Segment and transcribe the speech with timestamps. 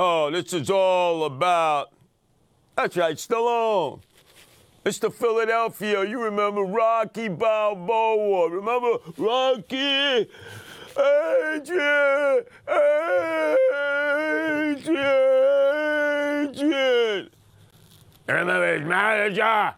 [0.00, 1.88] Oh, this is all about.
[2.76, 4.00] That's right, Stallone.
[4.84, 5.12] Mr.
[5.12, 8.48] Philadelphia, you remember Rocky Balboa.
[8.48, 10.30] Remember Rocky?
[10.96, 12.44] Adrian!
[14.68, 15.16] Adrian!
[16.48, 17.30] Adrian!
[18.28, 19.74] Remember his manager?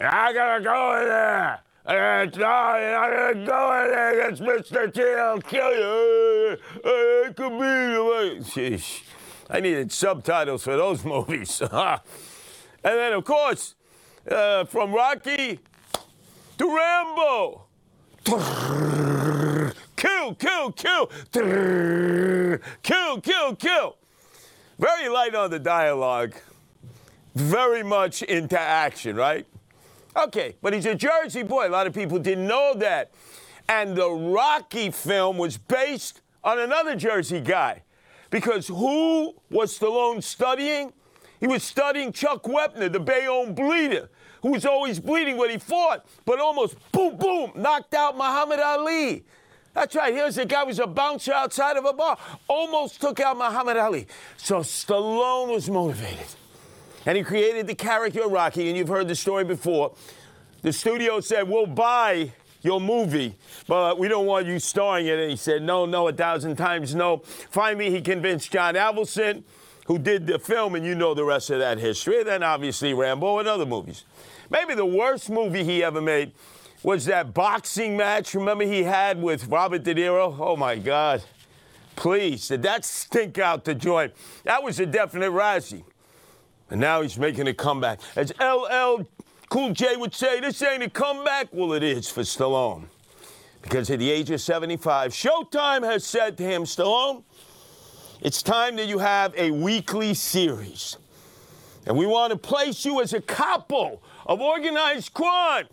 [0.00, 1.60] I gotta go in there.
[1.86, 4.92] I gotta, no, you're not gonna go in there against Mr.
[4.92, 5.00] T.
[5.00, 6.58] I'll kill you.
[6.84, 9.04] I could be the Sheesh.
[9.50, 11.60] I needed subtitles for those movies.
[11.72, 12.00] and
[12.82, 13.74] then, of course,
[14.30, 15.60] uh, from Rocky
[16.58, 17.62] to Rambo.
[19.96, 21.10] Kill, kill, kill.
[22.82, 23.96] Kill, kill, kill.
[24.78, 26.34] Very light on the dialogue.
[27.34, 29.46] Very much into action, right?
[30.16, 31.68] Okay, but he's a Jersey boy.
[31.68, 33.12] A lot of people didn't know that.
[33.68, 37.82] And the Rocky film was based on another Jersey guy.
[38.34, 40.92] Because who was Stallone studying?
[41.38, 44.10] He was studying Chuck Wepner, the Bayonne bleeder,
[44.42, 49.24] who was always bleeding when he fought, but almost boom, boom, knocked out Muhammad Ali.
[49.72, 50.12] That's right.
[50.12, 52.18] Here's a guy who was a bouncer outside of a bar,
[52.48, 54.08] almost took out Muhammad Ali.
[54.36, 56.26] So Stallone was motivated.
[57.06, 59.94] And he created the character Rocky, and you've heard the story before.
[60.62, 62.32] The studio said, We'll buy
[62.64, 63.36] your movie,
[63.68, 65.30] but we don't want you starring in it.
[65.30, 67.18] He said, No, no, a thousand times no.
[67.50, 69.42] Finally, he convinced John Avildsen,
[69.86, 72.18] who did the film, and you know the rest of that history.
[72.20, 74.04] And then obviously Rambo and other movies.
[74.50, 76.32] Maybe the worst movie he ever made
[76.82, 78.34] was that boxing match.
[78.34, 80.36] Remember he had with Robert De Niro?
[80.38, 81.22] Oh my God.
[81.96, 84.12] Please, did that stink out the joint?
[84.44, 85.84] That was a definite Razzie.
[86.70, 88.00] And now he's making a comeback.
[88.16, 89.06] As LL
[89.48, 91.48] Cool J would say, this ain't a comeback.
[91.52, 92.86] Well, it is for Stallone.
[93.62, 97.22] Because at the age of 75, Showtime has said to him, Stallone,
[98.20, 100.96] it's time that you have a weekly series.
[101.86, 105.66] And we want to place you as a capo of organized crime.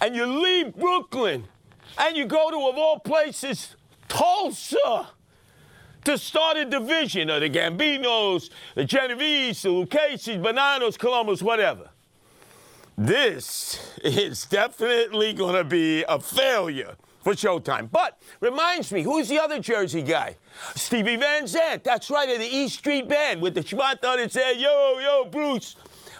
[0.00, 1.44] And you leave Brooklyn
[1.98, 3.76] and you go to, of all places,
[4.08, 5.08] Tulsa
[6.04, 11.89] to start a division of the Gambinos, the Genovese, the Lucchese's, Bonannos, Colombos, whatever.
[13.02, 17.90] This is definitely going to be a failure for Showtime.
[17.90, 20.36] But reminds me, who's the other Jersey guy?
[20.74, 21.82] Stevie Van Zandt.
[21.82, 23.62] That's right, of the East Street Band with the
[24.04, 25.76] on it said, yo, yo, Bruce.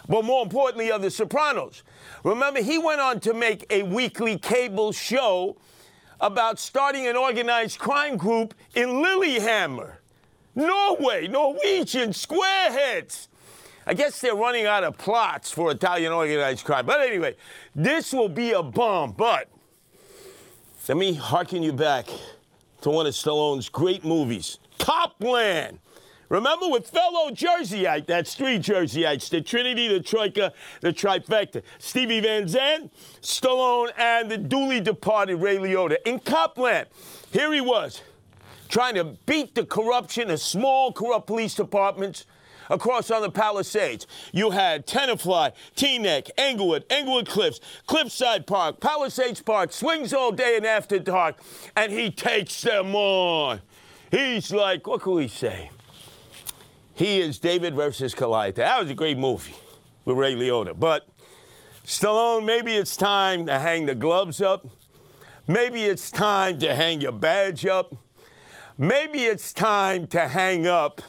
[0.09, 1.83] But more importantly, of the Sopranos.
[2.23, 5.57] Remember, he went on to make a weekly cable show
[6.19, 9.99] about starting an organized crime group in Lillehammer,
[10.55, 13.27] Norway, Norwegian squareheads.
[13.85, 16.85] I guess they're running out of plots for Italian organized crime.
[16.85, 17.35] But anyway,
[17.75, 19.13] this will be a bomb.
[19.13, 19.49] But
[20.87, 22.07] let me harken you back
[22.81, 25.79] to one of Stallone's great movies, Copland.
[26.29, 31.61] Remember with fellow Jerseyite, that's three Jerseyites, the Trinity, the Troika, the Trifecta.
[31.77, 35.97] Stevie Van Zandt, Stallone, and the duly departed Ray Liotta.
[36.05, 36.87] In Copland,
[37.33, 38.01] here he was,
[38.69, 42.25] trying to beat the corruption of small, corrupt police departments
[42.71, 44.07] across on the Palisades.
[44.31, 50.65] You had Tenafly, Teaneck, Englewood, Englewood Cliffs, Cliffside Park, Palisades Park, swings all day and
[50.65, 51.39] after dark,
[51.75, 53.61] and he takes them on.
[54.09, 55.69] He's like, what can we say?
[56.95, 58.55] He is David versus Goliath.
[58.55, 59.55] That was a great movie
[60.05, 60.79] with Ray Liotta.
[60.79, 61.07] But
[61.85, 64.67] Stallone, maybe it's time to hang the gloves up.
[65.47, 67.95] Maybe it's time to hang your badge up.
[68.77, 71.01] Maybe it's time to hang up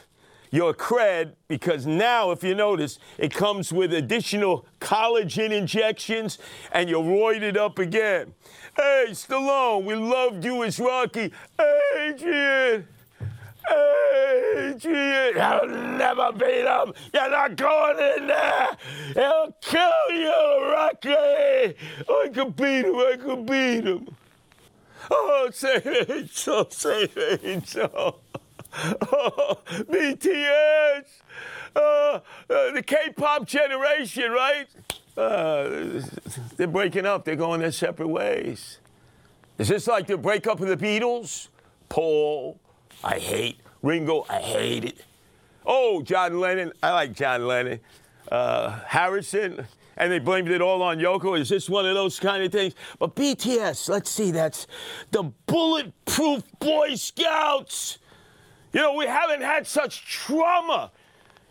[0.53, 6.37] your cred because now, if you notice, it comes with additional collagen injections
[6.71, 8.35] and you're roided up again.
[8.75, 11.31] Hey, Stallone, we loved you as Rocky.
[11.97, 12.87] Adrian,
[14.55, 16.93] Adrian, I'll never beat him.
[17.11, 18.77] You're not going in there.
[19.15, 21.09] He'll kill you, Rocky.
[21.09, 22.95] I can beat him.
[22.95, 24.15] I can beat him.
[25.09, 27.11] Oh, Saint Angel, Saint
[27.43, 28.21] Angel.
[29.91, 31.03] BTS.
[31.75, 34.67] Uh, uh, the K-pop generation, right?
[35.15, 36.01] Uh,
[36.57, 37.25] they're breaking up.
[37.25, 38.79] They're going their separate ways.
[39.59, 41.49] Is this like the breakup of the Beatles?
[41.89, 42.59] Paul,
[43.03, 43.59] I hate.
[43.83, 45.05] Ringo, I hate it.
[45.65, 47.79] Oh, John Lennon, I like John Lennon.
[48.31, 49.67] Uh, Harrison,
[49.97, 51.39] and they blamed it all on Yoko.
[51.39, 52.73] Is this one of those kind of things?
[52.97, 54.65] But BTS, let's see, that's
[55.11, 57.99] the Bulletproof Boy Scouts.
[58.73, 60.91] You know, we haven't had such trauma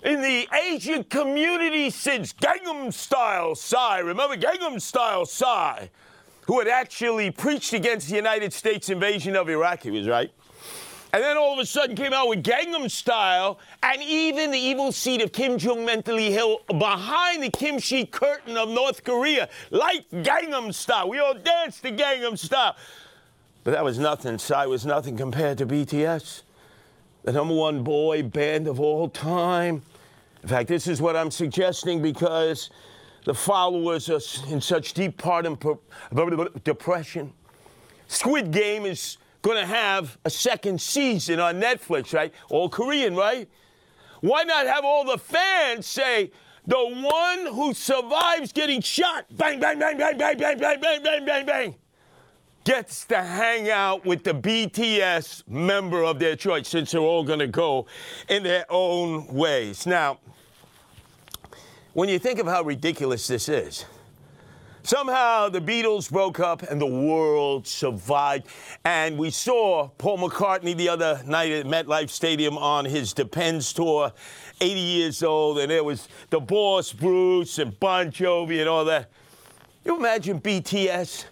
[0.02, 4.00] in the Asian community since Gangnam Style Psy.
[4.00, 5.86] Remember Gangnam Style Psy,
[6.46, 9.84] who had actually preached against the United States invasion of Iraq?
[9.84, 10.32] He was right.
[11.12, 14.90] And then all of a sudden came out with Gangnam Style, and even the evil
[14.90, 20.74] seed of Kim Jong mentally Hill behind the kimchi curtain of North Korea, like Gangnam
[20.74, 21.08] Style.
[21.08, 22.74] We all danced to Gangnam Style.
[23.62, 24.38] But that was nothing.
[24.38, 26.42] Psy was nothing compared to BTS,
[27.22, 29.82] the number one boy band of all time.
[30.42, 32.70] In fact, this is what I'm suggesting because
[33.24, 34.20] the followers are
[34.50, 35.58] in such deep part of
[36.64, 37.32] depression.
[38.08, 42.32] Squid Game is going to have a second season on Netflix, right?
[42.50, 43.48] All Korean, right?
[44.20, 46.30] Why not have all the fans say,
[46.66, 51.24] the one who survives getting shot, bang, bang, bang, bang, bang, bang, bang, bang, bang,
[51.24, 51.74] bang, bang,
[52.64, 57.40] gets to hang out with the BTS member of their choice, since they're all going
[57.40, 57.86] to go
[58.28, 59.86] in their own ways.
[59.86, 60.18] Now,
[61.92, 63.84] when you think of how ridiculous this is,
[64.84, 68.48] Somehow the Beatles broke up and the world survived.
[68.84, 74.12] And we saw Paul McCartney the other night at MetLife Stadium on his Depends tour,
[74.60, 79.08] 80 years old, and there was the boss Bruce and Bon Jovi and all that.
[79.84, 81.26] You imagine BTS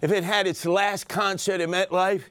[0.00, 2.22] if it had its last concert at MetLife?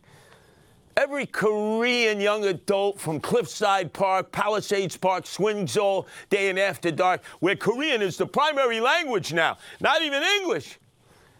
[0.96, 7.24] Every Korean young adult from Cliffside Park, Palisades Park swings all day and after dark,
[7.40, 10.80] where Korean is the primary language now, not even English.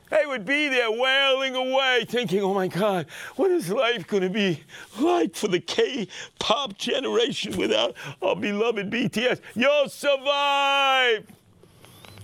[0.10, 4.30] They would be there wailing away, thinking, oh my God, what is life going to
[4.30, 4.64] be
[5.00, 6.08] like for the K
[6.40, 9.42] pop generation without our beloved BTS?
[9.56, 11.26] You'll survive!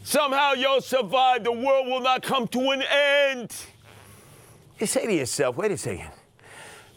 [0.03, 1.43] Somehow you'll survive.
[1.43, 3.55] The world will not come to an end.
[4.85, 6.11] Say to yourself, wait a second.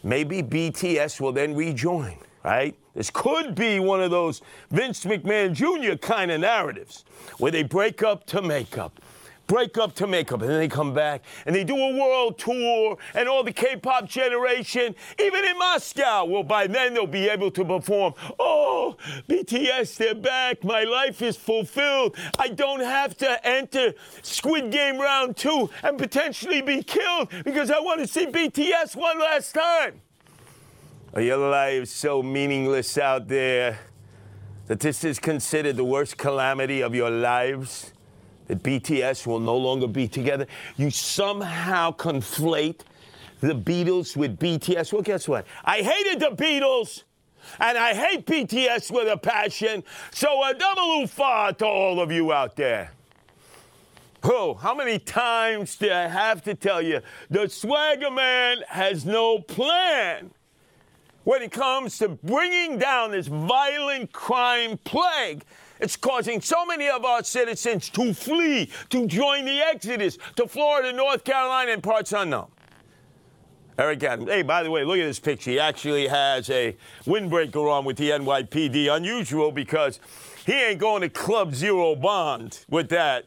[0.03, 2.75] Maybe BTS will then rejoin, right?
[2.93, 4.41] This could be one of those
[4.71, 5.97] Vince McMahon Jr.
[5.97, 7.05] kind of narratives
[7.37, 8.99] where they break up to make up
[9.47, 12.37] break up to make up, and then they come back and they do a world
[12.37, 17.49] tour, and all the K-pop generation, even in Moscow, well, by then they'll be able
[17.51, 18.13] to perform.
[18.39, 18.97] Oh,
[19.27, 20.63] BTS, they're back.
[20.63, 22.15] My life is fulfilled.
[22.37, 27.79] I don't have to enter Squid Game round two and potentially be killed because I
[27.79, 30.01] want to see BTS one last time.
[31.13, 33.79] Are your lives so meaningless out there
[34.67, 37.93] that this is considered the worst calamity of your lives?
[38.47, 40.47] That BTS will no longer be together.
[40.75, 42.81] You somehow conflate
[43.39, 44.93] the Beatles with BTS.
[44.93, 45.45] Well, guess what?
[45.63, 47.03] I hated the Beatles.
[47.59, 49.83] And I hate BTS with a passion.
[50.11, 52.91] So a double oofa to all of you out there.
[54.23, 57.01] Oh, how many times do I have to tell you?
[57.29, 60.31] The swagger man has no plan
[61.23, 65.45] when it comes to bringing down this violent crime plague
[65.79, 70.93] it's causing so many of our citizens to flee, to join the exodus to Florida,
[70.93, 72.47] North Carolina, and parts unknown.
[73.79, 74.29] Eric Adams.
[74.29, 75.51] Hey, by the way, look at this picture.
[75.51, 76.75] He actually has a
[77.05, 78.91] windbreaker on with the NYPD.
[78.95, 79.99] Unusual because
[80.47, 83.25] he ain't going to Club Zero Bond with that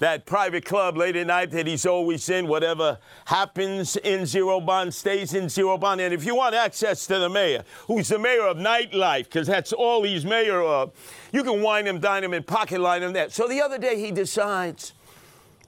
[0.00, 2.48] that private club late at night that he's always in.
[2.48, 6.00] Whatever happens in Zero Bond stays in Zero Bond.
[6.00, 9.72] And if you want access to the mayor, who's the mayor of nightlife, because that's
[9.72, 10.92] all he's mayor of,
[11.32, 13.30] you can wine him, dine him, and pocket line him there.
[13.30, 14.94] So the other day he decides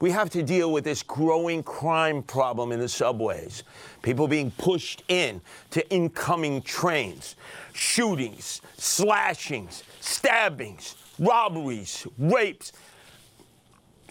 [0.00, 3.62] we have to deal with this growing crime problem in the subways.
[4.02, 5.40] People being pushed in
[5.70, 7.36] to incoming trains,
[7.72, 12.72] shootings, slashings, stabbings, robberies, rapes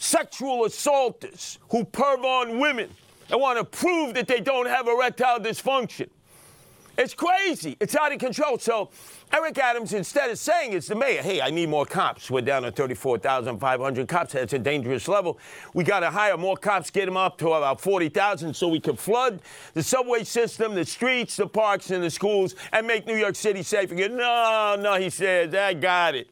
[0.02, 2.90] sexual assaulters who perv on women
[3.30, 6.10] and want to prove that they don't have erectile dysfunction.
[6.98, 7.78] It's crazy.
[7.80, 8.58] It's out of control.
[8.58, 8.90] So
[9.32, 12.30] Eric Adams, instead of saying it's the mayor, hey, I need more cops.
[12.32, 14.34] We're down to 34,500 cops.
[14.34, 15.40] That's a dangerous level.
[15.74, 18.96] We got to hire more cops, get them up to about 40,000 so we can
[18.96, 19.42] flood
[19.74, 23.62] the subway system, the streets, the parks, and the schools and make New York City
[23.62, 24.18] safe again.
[24.18, 26.28] No, no, he says, I got it.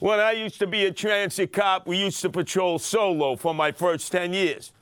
[0.00, 3.72] When I used to be a transit cop, we used to patrol solo for my
[3.72, 4.72] first 10 years.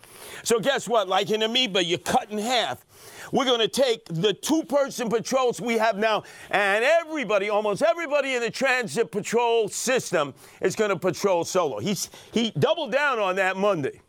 [0.43, 1.09] So guess what?
[1.09, 2.85] Like in amoeba, you cut in half.
[3.33, 8.35] We're going to take the two person patrols we have now, and everybody, almost everybody
[8.35, 11.81] in the transit patrol system is going to patrol solo.
[11.81, 14.01] He's, he doubled down on that Monday.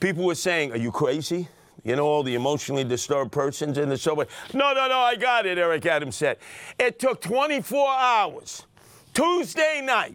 [0.00, 1.48] People were saying, Are you crazy?
[1.84, 4.26] You know, all the emotionally disturbed persons in the subway.
[4.52, 6.38] No, no, no, I got it, Eric Adams said.
[6.80, 8.64] It took 24 hours
[9.16, 10.14] Tuesday night,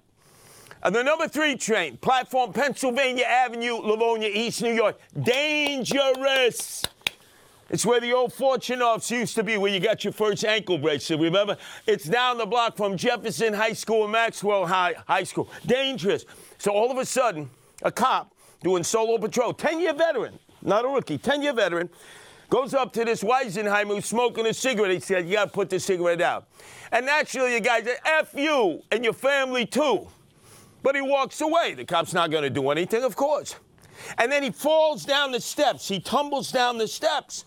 [0.84, 4.96] on the number three train, platform Pennsylvania Avenue, Livonia, East New York.
[5.20, 6.84] Dangerous.
[7.72, 10.78] It's where the old fortune Fortunoffs used to be, where you got your first ankle
[10.78, 11.20] bracelet.
[11.20, 11.58] Remember?
[11.88, 15.50] It's down the block from Jefferson High School and Maxwell High, High School.
[15.66, 16.26] Dangerous.
[16.60, 17.50] So all of a sudden,
[17.82, 21.90] a cop doing solo patrol, 10 year veteran, not a rookie, 10 year veteran,
[22.52, 24.92] goes up to this Weisenheimer who's smoking a cigarette.
[24.92, 26.48] He said, You got to put the cigarette out.
[26.92, 30.08] And naturally, the guy said, F you and your family too.
[30.84, 31.74] But he walks away.
[31.76, 33.56] The cop's not going to do anything, of course.
[34.18, 35.88] And then he falls down the steps.
[35.88, 37.46] He tumbles down the steps.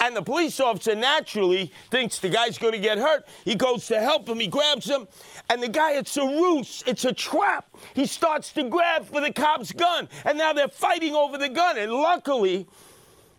[0.00, 3.28] And the police officer naturally thinks the guy's going to get hurt.
[3.44, 4.40] He goes to help him.
[4.40, 5.06] He grabs him.
[5.48, 6.82] And the guy, it's a ruse.
[6.86, 7.68] It's a trap.
[7.94, 10.08] He starts to grab for the cop's gun.
[10.24, 11.76] And now they're fighting over the gun.
[11.76, 12.66] And luckily,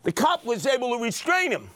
[0.03, 1.70] the cop was able to restrain him.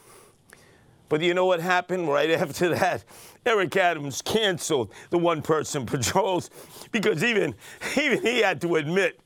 [1.10, 3.03] But you know what happened right after that?
[3.46, 6.50] Eric Adams canceled the one person patrols
[6.91, 7.55] because even,
[7.98, 9.20] even he had to admit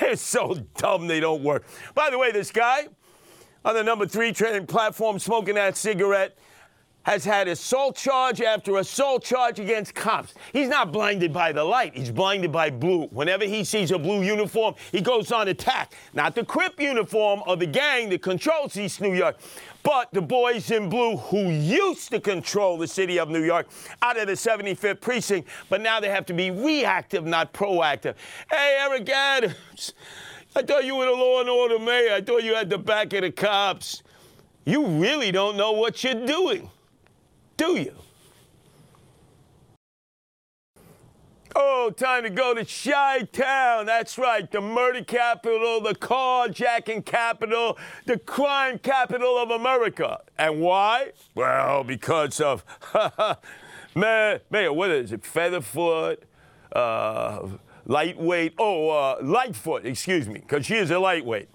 [0.00, 1.64] they're so dumb they don't work.
[1.94, 2.88] By the way, this guy
[3.64, 6.38] on the number three training platform smoking that cigarette
[7.04, 10.34] has had assault charge after assault charge against cops.
[10.52, 13.06] He's not blinded by the light, he's blinded by blue.
[13.08, 15.94] Whenever he sees a blue uniform, he goes on attack.
[16.14, 19.38] Not the Crip uniform of the gang that controls East New York,
[19.82, 23.68] but the boys in blue who used to control the city of New York
[24.00, 28.14] out of the 75th precinct, but now they have to be reactive, not proactive.
[28.50, 29.94] Hey, Eric Adams,
[30.54, 32.12] I thought you were the law and order mayor.
[32.12, 34.02] I thought you had the back of the cops.
[34.64, 36.70] You really don't know what you're doing,
[37.62, 37.94] do you?
[41.54, 43.86] Oh, time to go to Chi Town.
[43.86, 50.22] That's right, the murder capital, the carjacking capital, the crime capital of America.
[50.38, 51.12] And why?
[51.36, 52.64] Well, because of,
[53.94, 55.22] Mayor, Mayor, what is it?
[55.22, 56.16] Featherfoot,
[56.72, 57.46] uh,
[57.86, 61.48] lightweight, oh, uh, Lightfoot, excuse me, because she is a lightweight.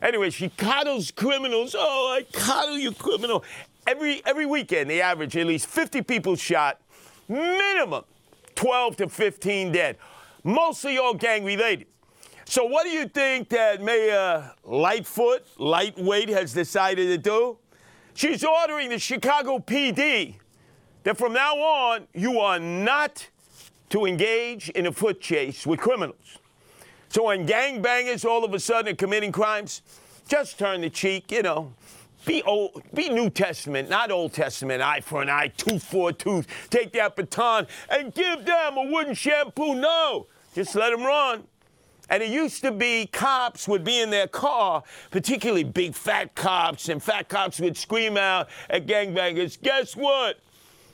[0.00, 1.74] Anyway, she coddles criminals.
[1.76, 3.44] Oh, I coddle you, criminal.
[3.86, 6.80] Every, every weekend, they average at least 50 people shot,
[7.28, 8.04] minimum
[8.54, 9.98] 12 to 15 dead,
[10.42, 11.86] mostly all gang related.
[12.46, 17.58] So, what do you think that Mayor Lightfoot, lightweight, has decided to do?
[18.14, 20.36] She's ordering the Chicago PD
[21.02, 23.26] that from now on, you are not
[23.90, 26.38] to engage in a foot chase with criminals.
[27.08, 29.82] So, when gangbangers all of a sudden are committing crimes,
[30.28, 31.72] just turn the cheek, you know,
[32.24, 34.82] be old, oh, be New Testament, not Old Testament.
[34.82, 36.46] Eye for an eye, tooth for a tooth.
[36.70, 39.74] Take that baton and give them a wooden shampoo.
[39.74, 41.44] No, just let them run.
[42.10, 46.88] And it used to be cops would be in their car, particularly big fat cops,
[46.88, 50.38] and fat cops would scream out at gangbangers, guess what?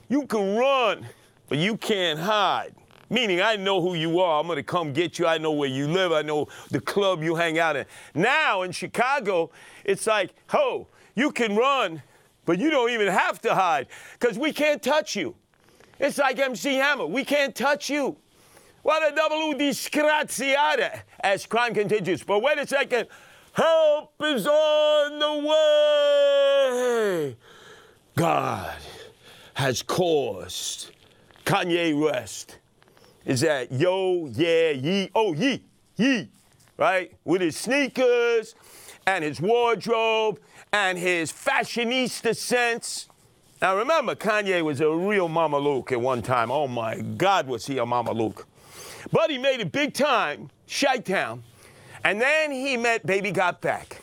[0.09, 1.07] You can run,
[1.49, 2.75] but you can't hide.
[3.11, 4.41] Meaning, I know who you are.
[4.41, 5.27] I'm going to come get you.
[5.27, 6.13] I know where you live.
[6.13, 7.85] I know the club you hang out in.
[8.15, 9.51] Now in Chicago,
[9.85, 10.87] it's like, ho,
[11.17, 12.03] you can run,
[12.47, 13.89] but you don't even have to hide
[14.19, 15.35] because we can't touch you.
[15.99, 17.05] It's like MC Hammer.
[17.05, 18.17] We can't touch you.
[18.83, 22.23] What a double disgraziata as crime continues.
[22.23, 23.09] But wait a second.
[23.53, 25.49] Help is on the
[27.27, 27.37] way.
[28.15, 28.79] God
[29.55, 30.93] has caused
[31.45, 32.60] Kanye West.
[33.25, 35.63] Is that yo, yeah, ye, oh, ye,
[35.97, 36.29] ye,
[36.77, 37.13] right?
[37.25, 38.55] With his sneakers
[39.07, 40.41] and his wardrobe
[40.73, 43.09] and his fashionista sense.
[43.61, 46.51] Now remember, Kanye was a real Mama Luke at one time.
[46.51, 48.47] Oh my God, was he a Mama Luke?
[49.13, 51.43] But he made it big time, Chi-Town.
[52.05, 54.01] And then he met Baby Got Back.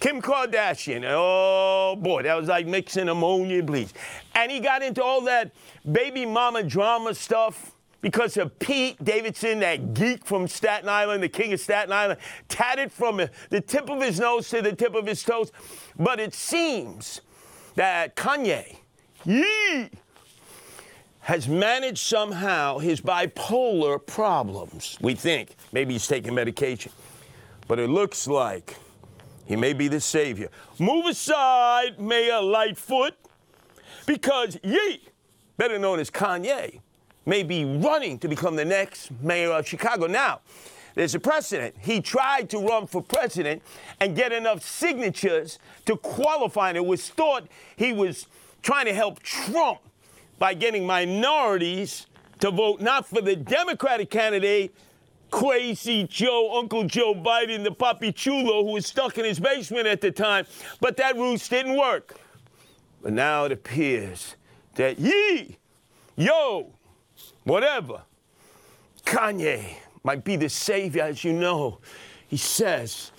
[0.00, 1.04] Kim Kardashian.
[1.06, 3.90] Oh boy, that was like mixing ammonia bleach.
[4.34, 5.52] And he got into all that
[5.90, 7.73] baby mama drama stuff
[8.04, 12.20] because of Pete Davidson, that geek from Staten Island, the king of Staten Island,
[12.50, 13.16] tatted from
[13.48, 15.50] the tip of his nose to the tip of his toes.
[15.98, 17.22] But it seems
[17.76, 18.76] that Kanye,
[19.24, 19.88] yee,
[21.20, 24.98] has managed somehow his bipolar problems.
[25.00, 26.92] We think maybe he's taking medication.
[27.68, 28.76] But it looks like
[29.46, 30.50] he may be the savior.
[30.78, 33.14] Move aside, Mayor Lightfoot,
[34.04, 35.08] because Ye,
[35.56, 36.80] better known as Kanye,
[37.26, 40.06] may be running to become the next mayor of Chicago.
[40.06, 40.40] Now,
[40.94, 41.74] there's a precedent.
[41.80, 43.62] He tried to run for president
[44.00, 48.26] and get enough signatures to qualify, and it was thought he was
[48.62, 49.80] trying to help Trump
[50.38, 52.06] by getting minorities
[52.40, 54.74] to vote not for the Democratic candidate,
[55.30, 60.00] crazy Joe, Uncle Joe Biden, the Papi Chulo, who was stuck in his basement at
[60.00, 60.46] the time,
[60.80, 62.16] but that ruse didn't work.
[63.02, 64.36] But now it appears
[64.76, 65.58] that ye,
[66.16, 66.73] yo,
[67.44, 68.02] whatever,
[69.04, 69.64] Kanye
[70.02, 71.80] might be the savior, as you know.
[72.28, 73.10] He says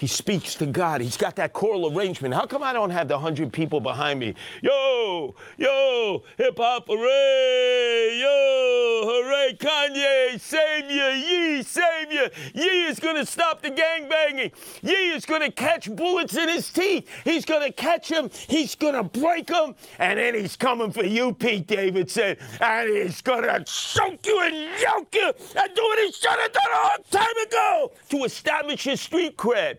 [0.00, 1.02] He speaks to God.
[1.02, 2.32] He's got that choral arrangement.
[2.32, 4.34] How come I don't have the hundred people behind me?
[4.62, 8.18] Yo, yo, hip hop, hooray!
[8.18, 12.30] Yo, hooray, Kanye, savior, Ye, savior.
[12.54, 14.52] Ye is gonna stop the gang banging.
[14.80, 17.06] Ye is gonna catch bullets in his teeth.
[17.22, 18.10] He's gonna catch.
[18.48, 19.50] He's gonna break
[19.98, 25.14] and then he's coming for you, Pete Davidson, and he's gonna choke you and yoke
[25.14, 29.00] you and do what he should have done a long time ago to establish his
[29.00, 29.78] street cred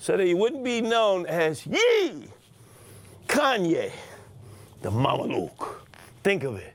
[0.00, 2.24] so that he wouldn't be known as Ye
[3.28, 3.92] Kanye,
[4.82, 5.74] the Mamaluke.
[6.24, 6.74] Think of it.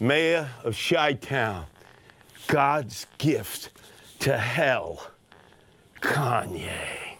[0.00, 1.64] Mayor of Chi Town,
[2.48, 3.70] God's gift
[4.18, 5.06] to hell,
[6.00, 7.11] Kanye.